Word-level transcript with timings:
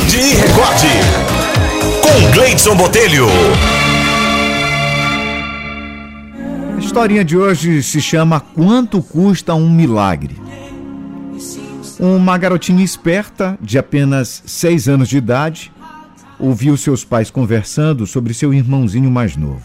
Acorde 0.00 0.16
e 0.16 0.34
Recorde. 0.34 0.88
Com 2.02 2.32
Gleidson 2.32 2.74
Botelho. 2.74 3.26
A 6.74 6.78
historinha 6.78 7.22
de 7.22 7.36
hoje 7.36 7.82
se 7.82 8.00
chama 8.00 8.40
Quanto 8.40 9.02
Custa 9.02 9.54
um 9.54 9.68
Milagre? 9.68 10.36
Uma 11.98 12.38
garotinha 12.38 12.82
esperta, 12.82 13.58
de 13.60 13.78
apenas 13.78 14.42
seis 14.46 14.88
anos 14.88 15.06
de 15.08 15.18
idade, 15.18 15.70
ouviu 16.38 16.78
seus 16.78 17.04
pais 17.04 17.30
conversando 17.30 18.06
sobre 18.06 18.32
seu 18.32 18.54
irmãozinho 18.54 19.10
mais 19.10 19.36
novo. 19.36 19.62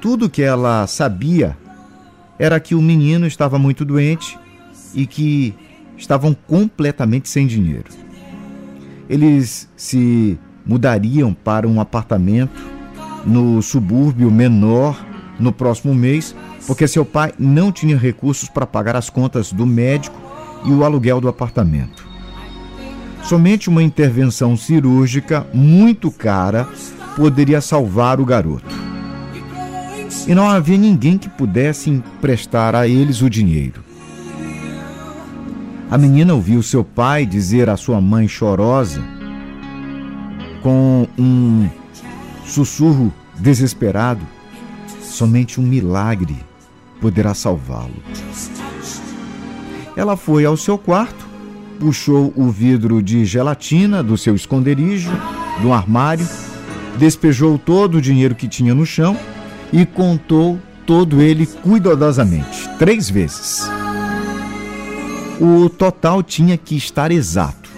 Tudo 0.00 0.30
que 0.30 0.42
ela 0.42 0.86
sabia 0.86 1.58
era 2.38 2.60
que 2.60 2.76
o 2.76 2.82
menino 2.82 3.26
estava 3.26 3.58
muito 3.58 3.84
doente 3.84 4.38
e 4.94 5.04
que 5.04 5.52
estavam 5.96 6.32
completamente 6.46 7.28
sem 7.28 7.46
dinheiro. 7.46 8.09
Eles 9.10 9.68
se 9.76 10.38
mudariam 10.64 11.34
para 11.34 11.66
um 11.66 11.80
apartamento 11.80 12.62
no 13.26 13.60
subúrbio 13.60 14.30
menor 14.30 15.04
no 15.36 15.52
próximo 15.52 15.92
mês, 15.92 16.34
porque 16.64 16.86
seu 16.86 17.04
pai 17.04 17.32
não 17.36 17.72
tinha 17.72 17.96
recursos 17.96 18.48
para 18.48 18.64
pagar 18.64 18.94
as 18.94 19.10
contas 19.10 19.52
do 19.52 19.66
médico 19.66 20.16
e 20.64 20.70
o 20.70 20.84
aluguel 20.84 21.20
do 21.20 21.28
apartamento. 21.28 22.08
Somente 23.24 23.68
uma 23.68 23.82
intervenção 23.82 24.56
cirúrgica 24.56 25.44
muito 25.52 26.08
cara 26.12 26.68
poderia 27.16 27.60
salvar 27.60 28.20
o 28.20 28.24
garoto. 28.24 28.74
E 30.26 30.34
não 30.36 30.48
havia 30.48 30.78
ninguém 30.78 31.18
que 31.18 31.28
pudesse 31.28 31.90
emprestar 31.90 32.76
a 32.76 32.86
eles 32.86 33.22
o 33.22 33.28
dinheiro. 33.28 33.89
A 35.90 35.98
menina 35.98 36.34
ouviu 36.34 36.62
seu 36.62 36.84
pai 36.84 37.26
dizer 37.26 37.68
à 37.68 37.76
sua 37.76 38.00
mãe 38.00 38.28
chorosa, 38.28 39.02
com 40.62 41.08
um 41.18 41.68
sussurro 42.46 43.12
desesperado: 43.36 44.24
somente 45.02 45.60
um 45.60 45.64
milagre 45.64 46.36
poderá 47.00 47.34
salvá-lo. 47.34 47.96
Ela 49.96 50.16
foi 50.16 50.44
ao 50.44 50.56
seu 50.56 50.78
quarto, 50.78 51.26
puxou 51.80 52.32
o 52.36 52.48
vidro 52.50 53.02
de 53.02 53.24
gelatina 53.24 54.00
do 54.00 54.16
seu 54.16 54.36
esconderijo, 54.36 55.10
do 55.60 55.72
armário, 55.72 56.28
despejou 56.98 57.58
todo 57.58 57.96
o 57.96 58.00
dinheiro 58.00 58.36
que 58.36 58.46
tinha 58.46 58.76
no 58.76 58.86
chão 58.86 59.16
e 59.72 59.84
contou 59.84 60.56
todo 60.86 61.20
ele 61.20 61.46
cuidadosamente, 61.46 62.68
três 62.78 63.10
vezes. 63.10 63.68
O 65.40 65.70
total 65.70 66.22
tinha 66.22 66.58
que 66.58 66.76
estar 66.76 67.10
exato. 67.10 67.70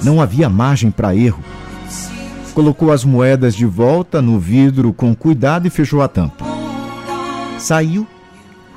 Não 0.00 0.20
havia 0.20 0.48
margem 0.48 0.92
para 0.92 1.16
erro. 1.16 1.42
Colocou 2.54 2.92
as 2.92 3.04
moedas 3.04 3.54
de 3.54 3.66
volta 3.66 4.22
no 4.22 4.38
vidro 4.38 4.92
com 4.92 5.14
cuidado 5.14 5.66
e 5.66 5.70
fechou 5.70 6.00
a 6.00 6.06
tampa. 6.08 6.44
Saiu 7.58 8.06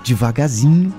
devagarzinho 0.04 0.92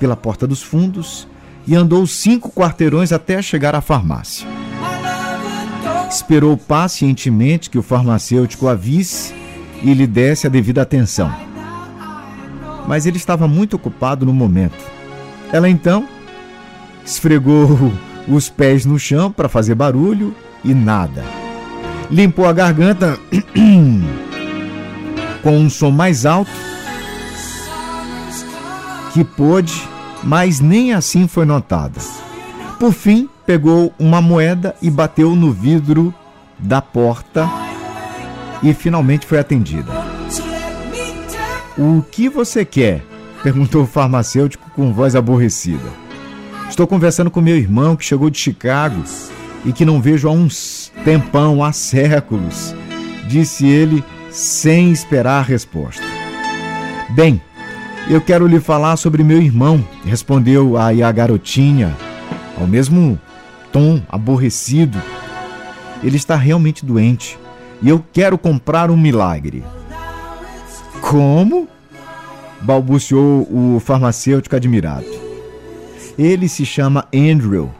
pela 0.00 0.16
porta 0.16 0.48
dos 0.48 0.62
fundos 0.62 1.28
e 1.64 1.76
andou 1.76 2.04
cinco 2.06 2.50
quarteirões 2.50 3.12
até 3.12 3.40
chegar 3.40 3.76
à 3.76 3.80
farmácia. 3.80 4.48
Esperou 6.10 6.56
pacientemente 6.56 7.70
que 7.70 7.78
o 7.78 7.82
farmacêutico 7.82 8.66
a 8.66 8.74
visse 8.74 9.32
e 9.82 9.94
lhe 9.94 10.06
desse 10.06 10.46
a 10.46 10.50
devida 10.50 10.82
atenção. 10.82 11.32
Mas 12.88 13.06
ele 13.06 13.16
estava 13.16 13.46
muito 13.46 13.76
ocupado 13.76 14.26
no 14.26 14.32
momento. 14.32 14.84
Ela 15.52 15.68
então 15.68 16.08
esfregou 17.06 17.92
os 18.28 18.48
pés 18.48 18.84
no 18.84 18.98
chão 18.98 19.30
para 19.30 19.48
fazer 19.48 19.76
barulho 19.76 20.34
e 20.64 20.74
nada. 20.74 21.24
Limpou 22.10 22.46
a 22.46 22.52
garganta 22.52 23.18
com 25.42 25.56
um 25.56 25.70
som 25.70 25.90
mais 25.90 26.26
alto 26.26 26.50
que 29.12 29.24
pôde, 29.24 29.82
mas 30.22 30.60
nem 30.60 30.92
assim 30.92 31.26
foi 31.26 31.46
notada. 31.46 31.98
Por 32.78 32.92
fim, 32.92 33.28
pegou 33.46 33.94
uma 33.98 34.20
moeda 34.20 34.76
e 34.82 34.90
bateu 34.90 35.34
no 35.34 35.50
vidro 35.50 36.12
da 36.58 36.82
porta 36.82 37.48
e 38.62 38.74
finalmente 38.74 39.26
foi 39.26 39.38
atendida. 39.38 39.90
O 41.78 42.02
que 42.02 42.28
você 42.28 42.64
quer? 42.64 43.02
perguntou 43.42 43.84
o 43.84 43.86
farmacêutico 43.86 44.68
com 44.70 44.92
voz 44.92 45.14
aborrecida. 45.14 46.05
Estou 46.68 46.86
conversando 46.86 47.30
com 47.30 47.40
meu 47.40 47.56
irmão 47.56 47.96
que 47.96 48.04
chegou 48.04 48.28
de 48.28 48.38
Chicago 48.38 49.02
e 49.64 49.72
que 49.72 49.84
não 49.84 50.00
vejo 50.00 50.28
há 50.28 50.32
uns 50.32 50.92
tempão, 51.04 51.62
há 51.62 51.72
séculos, 51.72 52.74
disse 53.28 53.66
ele 53.66 54.04
sem 54.30 54.90
esperar 54.90 55.38
a 55.38 55.42
resposta. 55.42 56.02
Bem, 57.10 57.40
eu 58.08 58.20
quero 58.20 58.46
lhe 58.46 58.60
falar 58.60 58.96
sobre 58.96 59.24
meu 59.24 59.40
irmão, 59.40 59.82
respondeu 60.04 60.76
aí 60.76 61.02
a 61.02 61.10
garotinha, 61.10 61.96
ao 62.60 62.66
mesmo 62.66 63.18
tom 63.72 64.02
aborrecido. 64.08 65.00
Ele 66.02 66.16
está 66.16 66.36
realmente 66.36 66.84
doente 66.84 67.38
e 67.80 67.88
eu 67.88 68.04
quero 68.12 68.36
comprar 68.36 68.90
um 68.90 68.96
milagre. 68.96 69.64
Como? 71.00 71.68
balbuciou 72.60 73.46
o 73.50 73.80
farmacêutico 73.80 74.56
admirado. 74.56 75.06
Ele 76.18 76.48
se 76.48 76.64
chama 76.64 77.06
Andrew 77.14 77.70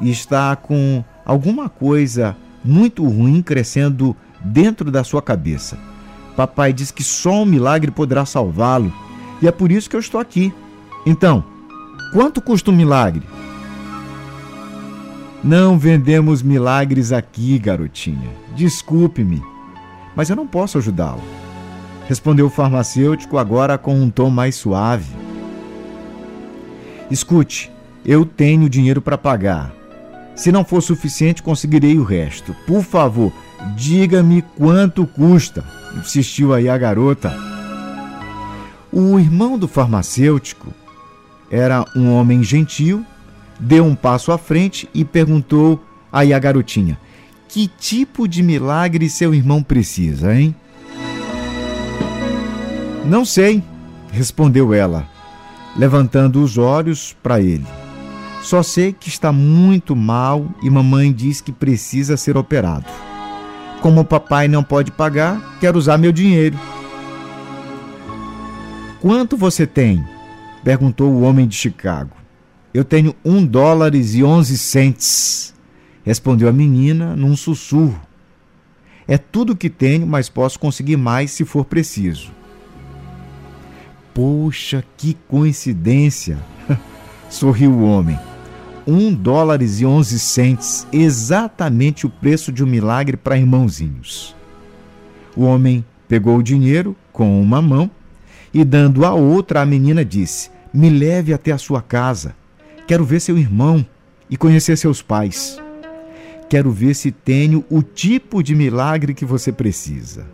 e 0.00 0.10
está 0.10 0.56
com 0.56 1.04
alguma 1.24 1.68
coisa 1.68 2.36
muito 2.64 3.04
ruim 3.04 3.42
crescendo 3.42 4.16
dentro 4.40 4.90
da 4.90 5.04
sua 5.04 5.20
cabeça. 5.20 5.78
Papai 6.36 6.72
diz 6.72 6.90
que 6.90 7.02
só 7.02 7.42
um 7.42 7.46
milagre 7.46 7.90
poderá 7.90 8.24
salvá-lo 8.24 8.92
e 9.40 9.48
é 9.48 9.52
por 9.52 9.70
isso 9.70 9.88
que 9.88 9.96
eu 9.96 10.00
estou 10.00 10.20
aqui. 10.20 10.52
Então, 11.04 11.44
quanto 12.12 12.40
custa 12.40 12.70
um 12.70 12.76
milagre? 12.76 13.22
Não 15.44 15.78
vendemos 15.78 16.42
milagres 16.42 17.12
aqui, 17.12 17.58
garotinha. 17.58 18.30
Desculpe-me, 18.54 19.42
mas 20.14 20.28
eu 20.28 20.36
não 20.36 20.46
posso 20.46 20.78
ajudá-lo. 20.78 21.22
Respondeu 22.08 22.46
o 22.46 22.50
farmacêutico 22.50 23.38
agora 23.38 23.76
com 23.76 23.94
um 24.00 24.10
tom 24.10 24.30
mais 24.30 24.56
suave. 24.56 25.25
Escute, 27.10 27.70
eu 28.04 28.24
tenho 28.24 28.68
dinheiro 28.68 29.00
para 29.00 29.16
pagar. 29.16 29.72
Se 30.34 30.50
não 30.50 30.64
for 30.64 30.82
suficiente, 30.82 31.42
conseguirei 31.42 31.98
o 31.98 32.04
resto. 32.04 32.54
Por 32.66 32.82
favor, 32.82 33.32
diga-me 33.76 34.42
quanto 34.42 35.06
custa, 35.06 35.64
insistiu 35.96 36.52
aí 36.52 36.68
a 36.68 36.76
garota. 36.76 37.34
O 38.92 39.18
irmão 39.18 39.58
do 39.58 39.68
farmacêutico 39.68 40.72
era 41.50 41.84
um 41.94 42.12
homem 42.12 42.42
gentil, 42.42 43.04
deu 43.58 43.84
um 43.84 43.94
passo 43.94 44.32
à 44.32 44.38
frente 44.38 44.88
e 44.92 45.04
perguntou 45.04 45.82
aí 46.12 46.34
a 46.34 46.38
garotinha: 46.38 46.98
Que 47.48 47.68
tipo 47.68 48.26
de 48.26 48.42
milagre 48.42 49.08
seu 49.08 49.34
irmão 49.34 49.62
precisa, 49.62 50.34
hein? 50.34 50.54
Não 53.04 53.24
sei, 53.24 53.62
respondeu 54.10 54.74
ela, 54.74 55.08
levantando 55.78 56.42
os 56.42 56.58
olhos 56.58 57.16
para 57.22 57.40
ele. 57.40 57.66
Só 58.42 58.62
sei 58.62 58.92
que 58.92 59.08
está 59.08 59.32
muito 59.32 59.96
mal 59.96 60.46
e 60.62 60.70
mamãe 60.70 61.12
diz 61.12 61.40
que 61.40 61.52
precisa 61.52 62.16
ser 62.16 62.36
operado. 62.36 62.86
Como 63.80 64.00
o 64.00 64.04
papai 64.04 64.48
não 64.48 64.62
pode 64.62 64.90
pagar, 64.90 65.58
quero 65.60 65.78
usar 65.78 65.98
meu 65.98 66.12
dinheiro. 66.12 66.58
Quanto 69.00 69.36
você 69.36 69.66
tem? 69.66 70.04
perguntou 70.64 71.12
o 71.12 71.22
homem 71.22 71.46
de 71.46 71.54
Chicago. 71.54 72.16
Eu 72.74 72.84
tenho 72.84 73.14
um 73.24 73.44
dólares 73.44 74.14
e 74.14 74.24
onze 74.24 74.58
centes, 74.58 75.54
respondeu 76.04 76.48
a 76.48 76.52
menina 76.52 77.14
num 77.14 77.36
sussurro. 77.36 78.00
É 79.08 79.16
tudo 79.16 79.56
que 79.56 79.70
tenho, 79.70 80.06
mas 80.06 80.28
posso 80.28 80.58
conseguir 80.58 80.96
mais 80.96 81.30
se 81.30 81.44
for 81.44 81.64
preciso. 81.64 82.32
Poxa, 84.16 84.82
que 84.96 85.14
coincidência! 85.28 86.38
sorriu 87.28 87.70
o 87.70 87.84
homem. 87.84 88.18
Um 88.86 89.12
dólares 89.12 89.78
e 89.78 89.84
onze 89.84 90.18
centes, 90.18 90.86
exatamente 90.90 92.06
o 92.06 92.10
preço 92.10 92.50
de 92.50 92.64
um 92.64 92.66
milagre 92.66 93.18
para 93.18 93.36
irmãozinhos. 93.36 94.34
O 95.36 95.42
homem 95.42 95.84
pegou 96.08 96.38
o 96.38 96.42
dinheiro 96.42 96.96
com 97.12 97.38
uma 97.42 97.60
mão 97.60 97.90
e, 98.54 98.64
dando 98.64 99.04
a 99.04 99.12
outra, 99.12 99.60
a 99.60 99.66
menina 99.66 100.02
disse: 100.02 100.50
Me 100.72 100.88
leve 100.88 101.34
até 101.34 101.52
a 101.52 101.58
sua 101.58 101.82
casa. 101.82 102.34
Quero 102.86 103.04
ver 103.04 103.20
seu 103.20 103.36
irmão 103.36 103.84
e 104.30 104.36
conhecer 104.38 104.78
seus 104.78 105.02
pais. 105.02 105.60
Quero 106.48 106.70
ver 106.70 106.94
se 106.94 107.10
tenho 107.10 107.66
o 107.68 107.82
tipo 107.82 108.42
de 108.42 108.54
milagre 108.54 109.12
que 109.12 109.26
você 109.26 109.52
precisa. 109.52 110.26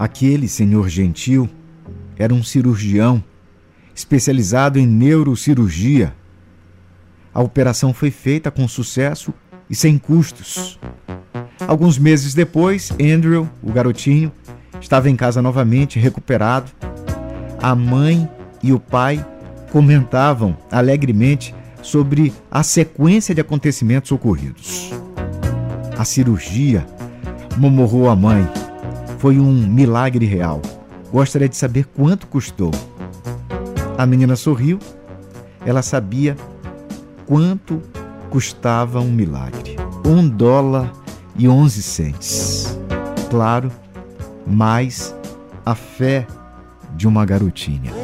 Aquele 0.00 0.48
senhor 0.48 0.88
gentil 0.88 1.46
era 2.16 2.32
um 2.32 2.42
cirurgião 2.42 3.22
especializado 3.94 4.78
em 4.78 4.86
neurocirurgia. 4.86 6.14
A 7.34 7.42
operação 7.42 7.92
foi 7.92 8.10
feita 8.10 8.50
com 8.50 8.66
sucesso 8.66 9.34
e 9.68 9.74
sem 9.74 9.98
custos. 9.98 10.80
Alguns 11.68 11.98
meses 11.98 12.32
depois, 12.32 12.90
Andrew, 12.92 13.46
o 13.62 13.70
garotinho, 13.70 14.32
estava 14.80 15.10
em 15.10 15.16
casa 15.16 15.42
novamente, 15.42 15.98
recuperado. 15.98 16.72
A 17.60 17.74
mãe 17.74 18.26
e 18.62 18.72
o 18.72 18.80
pai 18.80 19.22
comentavam 19.70 20.56
alegremente 20.72 21.54
sobre 21.82 22.32
a 22.50 22.62
sequência 22.62 23.34
de 23.34 23.42
acontecimentos 23.42 24.10
ocorridos. 24.10 24.92
A 25.98 26.06
cirurgia, 26.06 26.86
momorrou 27.58 28.08
a 28.08 28.16
mãe, 28.16 28.48
foi 29.20 29.38
um 29.38 29.52
milagre 29.52 30.24
real. 30.24 30.62
Gostaria 31.12 31.46
de 31.46 31.54
saber 31.54 31.84
quanto 31.84 32.26
custou. 32.26 32.70
A 33.98 34.06
menina 34.06 34.34
sorriu. 34.34 34.78
Ela 35.66 35.82
sabia 35.82 36.34
quanto 37.26 37.82
custava 38.30 38.98
um 38.98 39.12
milagre. 39.12 39.76
Um 40.06 40.26
dólar 40.26 40.90
e 41.36 41.46
onze 41.46 41.82
centes. 41.82 42.78
Claro, 43.28 43.70
mais 44.46 45.14
a 45.66 45.74
fé 45.74 46.26
de 46.96 47.06
uma 47.06 47.26
garotinha. 47.26 47.99